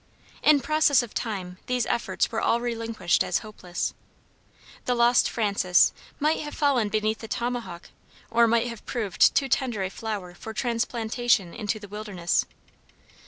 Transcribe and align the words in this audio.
In 0.41 0.61
process 0.61 1.03
of 1.03 1.13
time 1.13 1.59
these 1.67 1.85
efforts 1.85 2.31
were 2.31 2.41
all 2.41 2.59
relinquished 2.59 3.23
as 3.23 3.37
hopeless. 3.45 3.93
The 4.85 4.95
lost 4.95 5.29
Frances 5.29 5.93
might 6.19 6.39
have 6.39 6.55
fallen 6.55 6.89
beneath 6.89 7.19
the 7.19 7.27
tomahawk 7.27 7.91
or 8.31 8.47
might 8.47 8.65
have 8.65 8.83
proved 8.87 9.35
too 9.35 9.47
tender 9.47 9.83
a 9.83 9.91
flower 9.91 10.33
for 10.33 10.55
transplantation 10.55 11.53
into 11.53 11.79
the 11.79 11.87
wilderness. 11.87 12.47